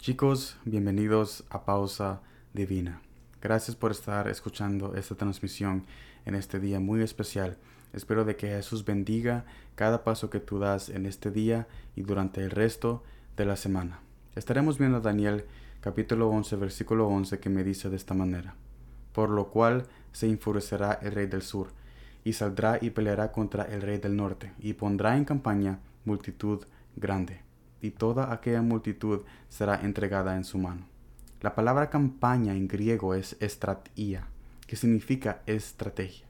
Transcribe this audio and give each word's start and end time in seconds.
Chicos, 0.00 0.56
bienvenidos 0.64 1.44
a 1.50 1.66
Pausa 1.66 2.22
Divina. 2.54 3.02
Gracias 3.42 3.76
por 3.76 3.90
estar 3.90 4.28
escuchando 4.28 4.94
esta 4.94 5.14
transmisión 5.14 5.84
en 6.24 6.34
este 6.34 6.58
día 6.58 6.80
muy 6.80 7.02
especial. 7.02 7.58
Espero 7.92 8.24
de 8.24 8.34
que 8.34 8.48
Jesús 8.48 8.86
bendiga 8.86 9.44
cada 9.74 10.02
paso 10.02 10.30
que 10.30 10.40
tú 10.40 10.58
das 10.58 10.88
en 10.88 11.04
este 11.04 11.30
día 11.30 11.68
y 11.96 12.00
durante 12.00 12.42
el 12.42 12.50
resto 12.50 13.02
de 13.36 13.44
la 13.44 13.56
semana. 13.56 14.00
Estaremos 14.36 14.78
viendo 14.78 15.02
Daniel 15.02 15.44
capítulo 15.82 16.30
11 16.30 16.56
versículo 16.56 17.06
11 17.06 17.38
que 17.38 17.50
me 17.50 17.62
dice 17.62 17.90
de 17.90 17.96
esta 17.96 18.14
manera. 18.14 18.54
Por 19.12 19.28
lo 19.28 19.50
cual 19.50 19.86
se 20.12 20.30
enfurecerá 20.30 20.98
el 21.02 21.12
rey 21.12 21.26
del 21.26 21.42
sur 21.42 21.74
y 22.24 22.32
saldrá 22.32 22.78
y 22.80 22.88
peleará 22.88 23.32
contra 23.32 23.64
el 23.64 23.82
rey 23.82 23.98
del 23.98 24.16
norte 24.16 24.54
y 24.60 24.72
pondrá 24.72 25.18
en 25.18 25.26
campaña 25.26 25.78
multitud 26.06 26.64
grande 26.96 27.49
y 27.80 27.90
toda 27.90 28.32
aquella 28.32 28.62
multitud 28.62 29.22
será 29.48 29.80
entregada 29.82 30.36
en 30.36 30.44
su 30.44 30.58
mano. 30.58 30.86
La 31.40 31.54
palabra 31.54 31.88
campaña 31.88 32.54
en 32.54 32.68
griego 32.68 33.14
es 33.14 33.36
estratia, 33.40 34.26
que 34.66 34.76
significa 34.76 35.42
estrategia. 35.46 36.26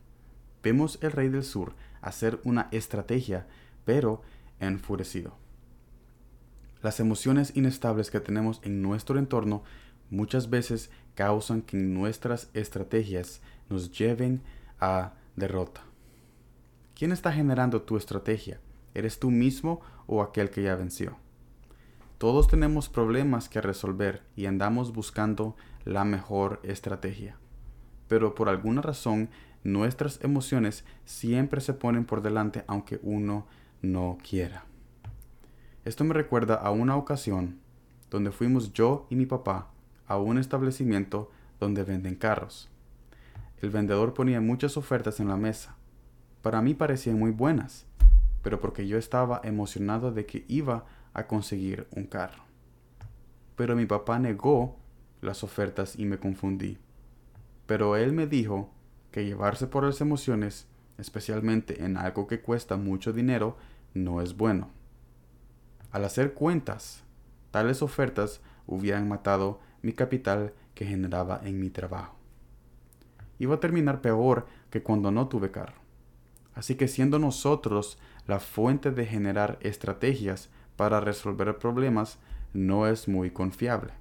Vemos 0.62 0.98
el 1.02 1.12
rey 1.12 1.28
del 1.28 1.44
sur 1.44 1.74
hacer 2.00 2.40
una 2.44 2.68
estrategia, 2.70 3.46
pero 3.84 4.22
enfurecido. 4.60 5.34
Las 6.82 7.00
emociones 7.00 7.56
inestables 7.56 8.10
que 8.10 8.20
tenemos 8.20 8.60
en 8.62 8.82
nuestro 8.82 9.18
entorno 9.18 9.62
muchas 10.10 10.48
veces 10.48 10.90
causan 11.14 11.62
que 11.62 11.76
nuestras 11.76 12.48
estrategias 12.54 13.40
nos 13.68 13.90
lleven 13.90 14.42
a 14.80 15.12
derrota. 15.36 15.82
¿Quién 16.94 17.12
está 17.12 17.32
generando 17.32 17.82
tu 17.82 17.96
estrategia? 17.96 18.60
¿Eres 18.94 19.18
tú 19.18 19.30
mismo 19.30 19.80
o 20.06 20.22
aquel 20.22 20.50
que 20.50 20.62
ya 20.62 20.74
venció? 20.74 21.16
Todos 22.20 22.48
tenemos 22.48 22.90
problemas 22.90 23.48
que 23.48 23.62
resolver 23.62 24.22
y 24.36 24.44
andamos 24.44 24.92
buscando 24.92 25.56
la 25.86 26.04
mejor 26.04 26.60
estrategia. 26.64 27.38
Pero 28.08 28.34
por 28.34 28.50
alguna 28.50 28.82
razón 28.82 29.30
nuestras 29.64 30.22
emociones 30.22 30.84
siempre 31.06 31.62
se 31.62 31.72
ponen 31.72 32.04
por 32.04 32.20
delante 32.20 32.62
aunque 32.66 33.00
uno 33.02 33.46
no 33.80 34.18
quiera. 34.22 34.66
Esto 35.86 36.04
me 36.04 36.12
recuerda 36.12 36.56
a 36.56 36.70
una 36.70 36.94
ocasión 36.96 37.58
donde 38.10 38.32
fuimos 38.32 38.74
yo 38.74 39.06
y 39.08 39.16
mi 39.16 39.24
papá 39.24 39.70
a 40.06 40.18
un 40.18 40.36
establecimiento 40.36 41.30
donde 41.58 41.84
venden 41.84 42.16
carros. 42.16 42.68
El 43.62 43.70
vendedor 43.70 44.12
ponía 44.12 44.42
muchas 44.42 44.76
ofertas 44.76 45.20
en 45.20 45.28
la 45.28 45.38
mesa. 45.38 45.74
Para 46.42 46.60
mí 46.60 46.74
parecían 46.74 47.18
muy 47.18 47.30
buenas, 47.30 47.86
pero 48.42 48.60
porque 48.60 48.86
yo 48.86 48.98
estaba 48.98 49.40
emocionado 49.42 50.12
de 50.12 50.26
que 50.26 50.44
iba 50.48 50.84
a 51.14 51.26
conseguir 51.26 51.86
un 51.96 52.04
carro. 52.04 52.44
Pero 53.56 53.76
mi 53.76 53.86
papá 53.86 54.18
negó 54.18 54.76
las 55.20 55.44
ofertas 55.44 55.96
y 55.96 56.04
me 56.04 56.18
confundí. 56.18 56.78
Pero 57.66 57.96
él 57.96 58.12
me 58.12 58.26
dijo 58.26 58.70
que 59.10 59.24
llevarse 59.24 59.66
por 59.66 59.84
las 59.84 60.00
emociones, 60.00 60.66
especialmente 60.98 61.84
en 61.84 61.96
algo 61.96 62.26
que 62.26 62.40
cuesta 62.40 62.76
mucho 62.76 63.12
dinero, 63.12 63.56
no 63.94 64.20
es 64.20 64.36
bueno. 64.36 64.70
Al 65.90 66.04
hacer 66.04 66.34
cuentas, 66.34 67.02
tales 67.50 67.82
ofertas 67.82 68.40
hubieran 68.66 69.08
matado 69.08 69.60
mi 69.82 69.92
capital 69.92 70.52
que 70.74 70.86
generaba 70.86 71.40
en 71.44 71.58
mi 71.58 71.70
trabajo. 71.70 72.16
Iba 73.38 73.56
a 73.56 73.60
terminar 73.60 74.00
peor 74.00 74.46
que 74.70 74.82
cuando 74.82 75.10
no 75.10 75.28
tuve 75.28 75.50
carro. 75.50 75.80
Así 76.54 76.74
que 76.74 76.88
siendo 76.88 77.18
nosotros 77.18 77.98
la 78.26 78.38
fuente 78.38 78.90
de 78.90 79.06
generar 79.06 79.58
estrategias 79.62 80.50
para 80.80 80.98
resolver 80.98 81.58
problemas 81.58 82.18
no 82.54 82.86
es 82.86 83.06
muy 83.06 83.32
confiable. 83.32 83.92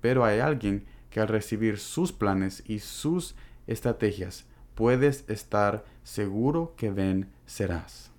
Pero 0.00 0.24
hay 0.24 0.40
alguien 0.40 0.86
que 1.08 1.20
al 1.20 1.28
recibir 1.28 1.78
sus 1.78 2.12
planes 2.12 2.64
y 2.66 2.80
sus 2.80 3.36
estrategias 3.68 4.44
puedes 4.74 5.24
estar 5.28 5.84
seguro 6.02 6.74
que 6.76 6.90
vencerás. 6.90 8.10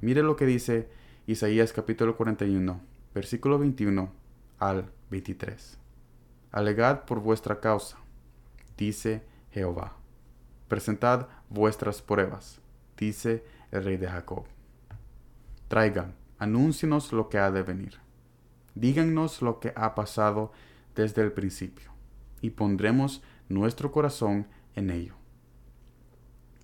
Mire 0.00 0.22
lo 0.22 0.36
que 0.36 0.46
dice 0.46 0.88
Isaías 1.26 1.72
capítulo 1.72 2.16
41, 2.16 2.80
versículo 3.12 3.58
21 3.58 4.12
al 4.60 4.92
23. 5.10 5.78
Alegad 6.52 7.06
por 7.06 7.18
vuestra 7.18 7.58
causa, 7.58 7.98
dice 8.76 9.24
Jehová. 9.50 9.96
Presentad 10.68 11.26
vuestras 11.48 12.02
pruebas, 12.02 12.60
dice 12.96 13.44
el 13.72 13.82
rey 13.82 13.96
de 13.96 14.06
Jacob. 14.06 14.44
Traigan 15.66 16.19
anúncienos 16.40 17.12
lo 17.12 17.28
que 17.28 17.38
ha 17.38 17.52
de 17.52 17.62
venir. 17.62 18.00
Díganos 18.74 19.42
lo 19.42 19.60
que 19.60 19.72
ha 19.76 19.94
pasado 19.94 20.52
desde 20.96 21.22
el 21.22 21.32
principio, 21.32 21.92
y 22.40 22.50
pondremos 22.50 23.22
nuestro 23.48 23.92
corazón 23.92 24.48
en 24.74 24.90
ello. 24.90 25.14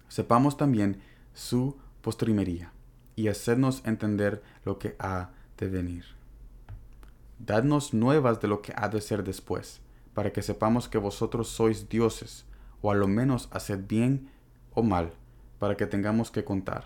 Sepamos 0.08 0.56
también 0.56 1.00
su 1.34 1.76
postrimería, 2.00 2.72
y 3.16 3.28
hacernos 3.28 3.82
entender 3.84 4.42
lo 4.64 4.78
que 4.78 4.96
ha 4.98 5.30
de 5.58 5.68
venir. 5.68 6.04
Dadnos 7.38 7.92
nuevas 7.92 8.40
de 8.40 8.48
lo 8.48 8.62
que 8.62 8.72
ha 8.76 8.88
de 8.88 9.00
ser 9.02 9.24
después, 9.24 9.80
para 10.14 10.32
que 10.32 10.42
sepamos 10.42 10.88
que 10.88 10.98
vosotros 10.98 11.48
sois 11.48 11.90
dioses, 11.90 12.46
o 12.80 12.90
a 12.90 12.94
lo 12.94 13.08
menos 13.08 13.50
haced 13.52 13.86
bien 13.86 14.30
o 14.72 14.82
mal, 14.82 15.12
para 15.58 15.76
que 15.76 15.86
tengamos 15.86 16.30
que 16.30 16.44
contar, 16.44 16.84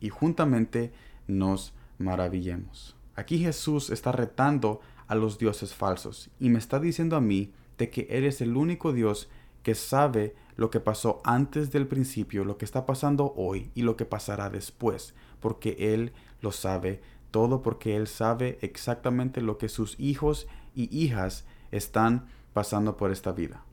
y 0.00 0.08
juntamente 0.08 0.92
nos 1.28 1.72
maravillemos. 1.98 2.96
Aquí 3.14 3.38
Jesús 3.38 3.90
está 3.90 4.12
retando 4.12 4.80
a 5.06 5.14
los 5.14 5.38
dioses 5.38 5.74
falsos 5.74 6.30
y 6.38 6.48
me 6.48 6.58
está 6.58 6.80
diciendo 6.80 7.16
a 7.16 7.20
mí 7.20 7.52
de 7.78 7.90
que 7.90 8.06
eres 8.10 8.40
el 8.40 8.56
único 8.56 8.92
Dios 8.92 9.28
que 9.62 9.74
sabe 9.74 10.34
lo 10.56 10.70
que 10.70 10.80
pasó 10.80 11.20
antes 11.24 11.70
del 11.70 11.86
principio, 11.86 12.44
lo 12.44 12.58
que 12.58 12.64
está 12.64 12.86
pasando 12.86 13.32
hoy 13.36 13.70
y 13.74 13.82
lo 13.82 13.96
que 13.96 14.04
pasará 14.04 14.50
después, 14.50 15.14
porque 15.40 15.76
Él 15.78 16.12
lo 16.40 16.52
sabe 16.52 17.00
todo, 17.30 17.62
porque 17.62 17.96
Él 17.96 18.06
sabe 18.06 18.58
exactamente 18.62 19.40
lo 19.40 19.58
que 19.58 19.68
sus 19.68 19.98
hijos 19.98 20.46
y 20.74 20.94
hijas 20.96 21.44
están 21.70 22.26
pasando 22.52 22.96
por 22.96 23.10
esta 23.10 23.32
vida. 23.32 23.64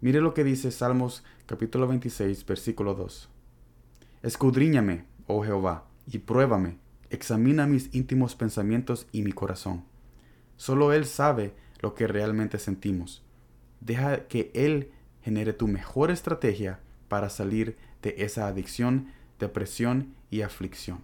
Mire 0.00 0.20
lo 0.20 0.32
que 0.34 0.44
dice 0.44 0.70
Salmos 0.70 1.24
capítulo 1.46 1.86
26, 1.86 2.46
versículo 2.46 2.94
2. 2.94 3.28
Escudriñame, 4.22 5.04
oh 5.26 5.42
Jehová, 5.42 5.89
y 6.10 6.18
pruébame, 6.18 6.78
examina 7.08 7.66
mis 7.66 7.94
íntimos 7.94 8.34
pensamientos 8.34 9.06
y 9.12 9.22
mi 9.22 9.32
corazón. 9.32 9.84
Solo 10.56 10.92
Él 10.92 11.06
sabe 11.06 11.54
lo 11.80 11.94
que 11.94 12.06
realmente 12.06 12.58
sentimos. 12.58 13.22
Deja 13.80 14.26
que 14.26 14.50
Él 14.54 14.90
genere 15.22 15.52
tu 15.52 15.68
mejor 15.68 16.10
estrategia 16.10 16.80
para 17.08 17.30
salir 17.30 17.76
de 18.02 18.16
esa 18.18 18.46
adicción, 18.46 19.08
depresión 19.38 20.14
y 20.30 20.42
aflicción. 20.42 21.00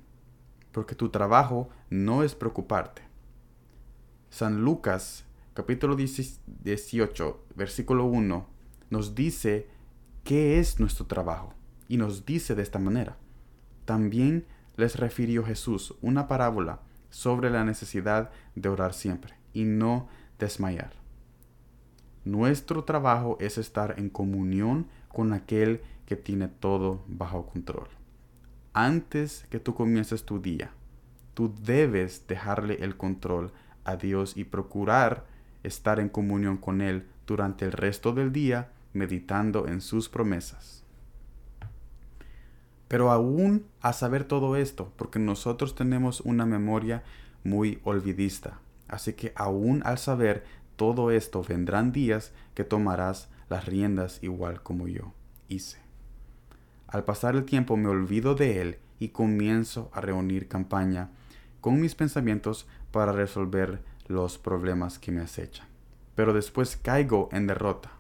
Porque 0.73 0.95
tu 0.95 1.09
trabajo 1.09 1.71
no 1.89 2.23
es 2.23 2.35
preocuparte. 2.35 3.03
San 4.31 4.63
Lucas 4.63 5.25
capítulo 5.55 5.97
18 5.97 7.45
versículo 7.55 8.05
1 8.05 8.47
nos 8.91 9.15
dice 9.15 9.69
qué 10.23 10.59
es 10.59 10.79
nuestro 10.81 11.07
trabajo 11.07 11.55
y 11.89 11.97
nos 11.97 12.27
dice 12.27 12.55
de 12.55 12.63
esta 12.63 12.79
manera. 12.79 13.17
También 13.87 14.45
les 14.77 14.97
refirió 14.97 15.45
Jesús 15.45 15.95
una 16.03 16.29
parábola 16.29 16.81
sobre 17.11 17.51
la 17.51 17.65
necesidad 17.65 18.31
de 18.55 18.69
orar 18.69 18.93
siempre 18.93 19.35
y 19.53 19.65
no 19.65 20.09
desmayar. 20.39 20.93
Nuestro 22.25 22.85
trabajo 22.85 23.39
es 23.41 23.57
estar 23.57 23.95
en 23.99 24.11
comunión 24.11 24.89
con 25.09 25.33
aquel 25.33 25.81
que 26.07 26.17
tiene 26.17 26.49
todo 26.49 27.05
bajo 27.07 27.47
control. 27.47 27.89
Antes 28.73 29.47
que 29.49 29.61
tú 29.61 29.75
comiences 29.75 30.25
tu 30.25 30.41
día, 30.41 30.73
tú 31.35 31.55
debes 31.63 32.27
dejarle 32.27 32.83
el 32.85 32.97
control 32.97 33.53
a 33.85 33.97
Dios 33.97 34.37
y 34.37 34.45
procurar 34.45 35.25
estar 35.63 36.01
en 36.01 36.09
comunión 36.09 36.57
con 36.59 36.81
Él 36.81 37.07
durante 37.27 37.65
el 37.65 37.73
resto 37.73 38.13
del 38.13 38.33
día 38.33 38.73
meditando 38.93 39.67
en 39.69 39.81
sus 39.81 40.09
promesas. 40.09 40.86
Pero 42.89 43.11
aún 43.11 43.67
a 43.81 43.93
saber 43.93 44.25
todo 44.25 44.57
esto, 44.57 44.93
porque 44.97 45.19
nosotros 45.19 45.75
tenemos 45.75 46.21
una 46.21 46.47
memoria 46.47 47.03
muy 47.45 47.81
olvidista. 47.85 48.61
Así 48.89 49.15
que 49.15 49.33
aún 49.35 49.83
al 49.85 49.99
saber 49.99 50.45
todo 50.77 51.11
esto 51.11 51.43
vendrán 51.43 51.93
días 51.93 52.33
que 52.55 52.65
tomarás 52.65 53.29
las 53.49 53.65
riendas 53.67 54.23
igual 54.23 54.63
como 54.63 54.89
yo 54.89 55.13
hice. 55.49 55.79
Al 56.87 57.05
pasar 57.05 57.35
el 57.35 57.45
tiempo 57.45 57.77
me 57.77 57.89
olvido 57.89 58.35
de 58.35 58.61
él 58.61 58.79
y 58.99 59.09
comienzo 59.09 59.91
a 59.93 60.01
reunir 60.01 60.49
campaña 60.49 61.11
con 61.61 61.81
mis 61.81 61.95
pensamientos 61.95 62.67
para 62.93 63.13
resolver 63.13 63.83
los 64.07 64.39
problemas 64.39 64.99
que 64.99 65.11
me 65.11 65.21
acechan. 65.21 65.67
Pero 66.15 66.33
después 66.33 66.77
caigo 66.77 67.29
en 67.33 67.47
derrota 67.47 67.91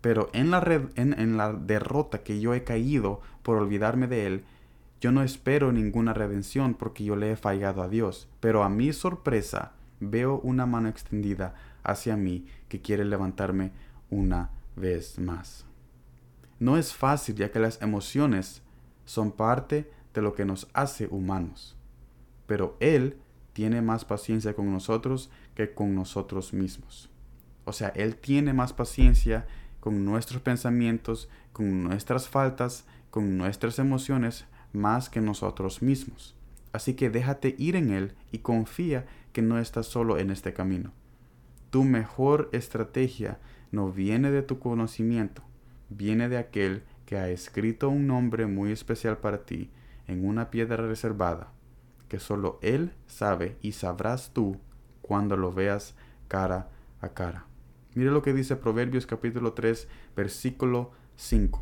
pero 0.00 0.30
en 0.32 0.50
la, 0.50 1.52
derrota 1.52 2.22
que 2.22 2.40
yo 2.40 2.54
he 2.54 2.64
caído 2.64 3.20
por 3.42 3.58
olvidarme 3.58 4.06
de 4.06 4.26
Él, 4.26 4.44
yo 5.00 5.12
no 5.12 5.22
espero 5.22 5.72
ninguna 5.72 6.14
redención 6.14 6.74
porque 6.74 7.04
yo 7.04 7.16
le 7.16 7.32
he 7.32 7.36
fallado 7.36 7.82
a 7.82 7.88
Dios. 7.88 8.28
Pero 8.40 8.62
a 8.62 8.68
mi 8.68 8.92
sorpresa, 8.92 9.72
veo 9.98 10.40
una 10.40 10.66
mano 10.66 10.88
extendida 10.88 11.54
hacia 11.82 12.16
mí 12.16 12.46
que 12.68 12.80
quiere 12.80 13.04
levantarme 13.04 13.72
una 14.10 14.50
vez 14.76 15.18
más. 15.18 15.66
No 16.58 16.76
es 16.76 16.94
fácil 16.94 17.36
ya 17.36 17.50
que 17.50 17.58
las 17.58 17.80
emociones 17.80 18.62
son 19.04 19.32
parte 19.32 19.90
de 20.14 20.22
lo 20.22 20.34
que 20.34 20.44
nos 20.44 20.68
hace 20.74 21.06
humanos, 21.06 21.76
pero 22.46 22.76
Él 22.80 23.16
tiene 23.52 23.82
más 23.82 24.04
paciencia 24.04 24.54
con 24.54 24.70
nosotros 24.72 25.30
que 25.54 25.72
con 25.72 25.94
nosotros 25.94 26.52
mismos. 26.52 27.10
O 27.64 27.72
sea, 27.72 27.88
Él 27.88 28.16
tiene 28.16 28.52
más 28.52 28.72
paciencia 28.72 29.46
con 29.80 30.04
nuestros 30.04 30.42
pensamientos, 30.42 31.28
con 31.52 31.82
nuestras 31.82 32.28
faltas, 32.28 32.84
con 33.10 33.36
nuestras 33.36 33.78
emociones, 33.78 34.46
más 34.72 35.08
que 35.08 35.20
nosotros 35.20 35.82
mismos. 35.82 36.36
Así 36.72 36.94
que 36.94 37.10
déjate 37.10 37.56
ir 37.58 37.76
en 37.76 37.90
Él 37.90 38.14
y 38.30 38.38
confía 38.38 39.06
que 39.32 39.42
no 39.42 39.58
estás 39.58 39.86
solo 39.86 40.18
en 40.18 40.30
este 40.30 40.52
camino. 40.52 40.92
Tu 41.70 41.84
mejor 41.84 42.48
estrategia 42.52 43.38
no 43.72 43.90
viene 43.90 44.30
de 44.30 44.42
tu 44.42 44.58
conocimiento, 44.58 45.42
viene 45.88 46.28
de 46.28 46.38
aquel 46.38 46.84
que 47.06 47.16
ha 47.16 47.28
escrito 47.28 47.88
un 47.88 48.06
nombre 48.06 48.46
muy 48.46 48.70
especial 48.72 49.18
para 49.18 49.44
ti 49.44 49.70
en 50.06 50.24
una 50.24 50.50
piedra 50.50 50.76
reservada, 50.76 51.52
que 52.08 52.20
solo 52.20 52.58
Él 52.62 52.92
sabe 53.06 53.56
y 53.62 53.72
sabrás 53.72 54.32
tú 54.32 54.58
cuando 55.00 55.36
lo 55.36 55.52
veas 55.52 55.94
cara 56.28 56.68
a 57.00 57.08
cara. 57.10 57.49
Mire 57.94 58.12
lo 58.12 58.22
que 58.22 58.32
dice 58.32 58.54
Proverbios 58.54 59.04
capítulo 59.04 59.52
3, 59.52 59.88
versículo 60.14 60.92
5. 61.16 61.60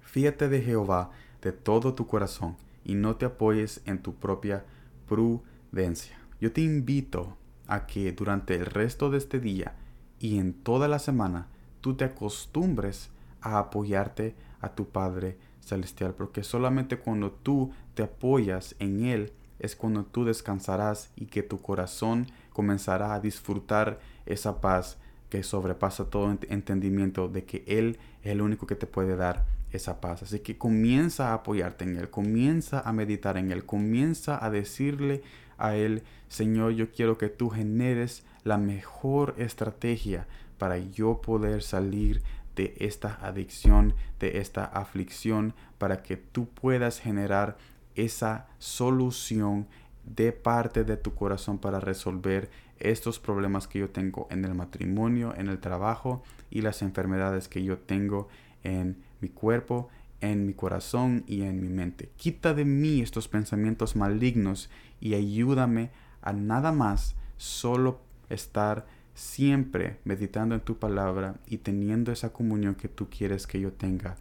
Fíate 0.00 0.48
de 0.48 0.62
Jehová 0.62 1.10
de 1.42 1.52
todo 1.52 1.92
tu 1.92 2.06
corazón 2.06 2.56
y 2.84 2.94
no 2.94 3.16
te 3.16 3.26
apoyes 3.26 3.82
en 3.84 4.00
tu 4.00 4.14
propia 4.14 4.64
prudencia. 5.06 6.18
Yo 6.40 6.52
te 6.52 6.62
invito 6.62 7.36
a 7.66 7.86
que 7.86 8.12
durante 8.12 8.54
el 8.54 8.64
resto 8.64 9.10
de 9.10 9.18
este 9.18 9.40
día 9.40 9.74
y 10.18 10.38
en 10.38 10.54
toda 10.54 10.88
la 10.88 10.98
semana 10.98 11.48
tú 11.82 11.94
te 11.94 12.06
acostumbres 12.06 13.10
a 13.42 13.58
apoyarte 13.58 14.36
a 14.60 14.74
tu 14.74 14.88
Padre 14.88 15.36
Celestial, 15.60 16.14
porque 16.14 16.42
solamente 16.42 16.98
cuando 16.98 17.30
tú 17.30 17.72
te 17.92 18.04
apoyas 18.04 18.74
en 18.78 19.04
Él 19.04 19.34
es 19.58 19.76
cuando 19.76 20.06
tú 20.06 20.24
descansarás 20.24 21.10
y 21.14 21.26
que 21.26 21.42
tu 21.42 21.60
corazón 21.60 22.26
comenzará 22.58 23.14
a 23.14 23.20
disfrutar 23.20 24.00
esa 24.26 24.60
paz 24.60 24.98
que 25.30 25.44
sobrepasa 25.44 26.10
todo 26.10 26.36
entendimiento 26.48 27.28
de 27.28 27.44
que 27.44 27.62
Él 27.68 28.00
es 28.24 28.32
el 28.32 28.40
único 28.40 28.66
que 28.66 28.74
te 28.74 28.88
puede 28.88 29.14
dar 29.14 29.46
esa 29.70 30.00
paz. 30.00 30.24
Así 30.24 30.40
que 30.40 30.58
comienza 30.58 31.28
a 31.28 31.34
apoyarte 31.34 31.84
en 31.84 31.96
Él, 31.96 32.10
comienza 32.10 32.80
a 32.80 32.92
meditar 32.92 33.36
en 33.36 33.52
Él, 33.52 33.64
comienza 33.64 34.44
a 34.44 34.50
decirle 34.50 35.22
a 35.56 35.76
Él, 35.76 36.02
Señor, 36.26 36.72
yo 36.72 36.90
quiero 36.90 37.16
que 37.16 37.28
tú 37.28 37.48
generes 37.48 38.24
la 38.42 38.58
mejor 38.58 39.36
estrategia 39.38 40.26
para 40.58 40.78
yo 40.78 41.20
poder 41.20 41.62
salir 41.62 42.22
de 42.56 42.74
esta 42.80 43.20
adicción, 43.22 43.94
de 44.18 44.38
esta 44.38 44.64
aflicción, 44.64 45.54
para 45.78 46.02
que 46.02 46.16
tú 46.16 46.48
puedas 46.48 46.98
generar 46.98 47.56
esa 47.94 48.48
solución 48.58 49.68
de 50.14 50.32
parte 50.32 50.84
de 50.84 50.96
tu 50.96 51.14
corazón 51.14 51.58
para 51.58 51.80
resolver 51.80 52.50
estos 52.78 53.18
problemas 53.18 53.68
que 53.68 53.80
yo 53.80 53.90
tengo 53.90 54.26
en 54.30 54.44
el 54.44 54.54
matrimonio, 54.54 55.34
en 55.36 55.48
el 55.48 55.58
trabajo 55.58 56.22
y 56.50 56.62
las 56.62 56.82
enfermedades 56.82 57.48
que 57.48 57.62
yo 57.62 57.78
tengo 57.78 58.28
en 58.62 59.02
mi 59.20 59.28
cuerpo, 59.28 59.88
en 60.20 60.46
mi 60.46 60.54
corazón 60.54 61.24
y 61.26 61.42
en 61.42 61.60
mi 61.60 61.68
mente. 61.68 62.10
Quita 62.16 62.54
de 62.54 62.64
mí 62.64 63.00
estos 63.00 63.28
pensamientos 63.28 63.96
malignos 63.96 64.70
y 65.00 65.14
ayúdame 65.14 65.90
a 66.22 66.32
nada 66.32 66.72
más 66.72 67.14
solo 67.36 68.00
estar 68.28 68.86
siempre 69.14 69.98
meditando 70.04 70.54
en 70.54 70.60
tu 70.60 70.78
palabra 70.78 71.36
y 71.46 71.58
teniendo 71.58 72.12
esa 72.12 72.32
comunión 72.32 72.74
que 72.74 72.88
tú 72.88 73.08
quieres 73.10 73.46
que 73.46 73.60
yo 73.60 73.72
tenga 73.72 74.16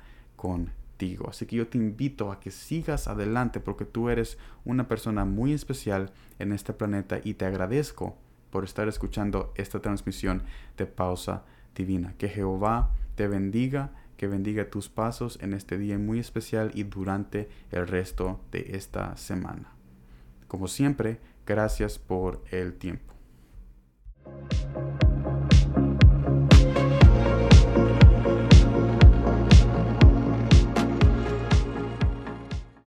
Así 1.28 1.46
que 1.46 1.56
yo 1.56 1.68
te 1.68 1.78
invito 1.78 2.32
a 2.32 2.40
que 2.40 2.52
sigas 2.52 3.08
adelante 3.08 3.60
porque 3.60 3.86
tú 3.86 4.10
eres 4.10 4.38
una 4.66 4.88
persona 4.88 5.26
muy 5.26 5.54
especial 5.54 6.12
en 6.40 6.52
este 6.52 6.74
planeta 6.74 7.20
y 7.24 7.36
te 7.36 7.46
agradezco 7.46 8.18
por 8.50 8.64
estar 8.64 8.88
escuchando 8.88 9.54
esta 9.56 9.80
transmisión 9.80 10.44
de 10.78 10.86
pausa 10.88 11.44
divina. 11.76 12.16
Que 12.18 12.30
Jehová 12.30 12.92
te 13.16 13.28
bendiga 13.28 13.92
que 14.18 14.28
bendiga 14.28 14.70
tus 14.70 14.90
pasos 14.90 15.38
en 15.42 15.54
este 15.54 15.78
día 15.78 15.98
muy 16.00 16.20
especial 16.20 16.72
y 16.74 16.84
durante 16.84 17.50
el 17.72 17.88
resto 17.88 18.42
de 18.52 18.72
esta 18.74 19.16
semana. 19.16 19.72
Como 20.48 20.68
siempre, 20.68 21.20
gracias 21.46 22.00
por 22.00 22.44
el 22.50 22.74
tiempo. 22.74 23.17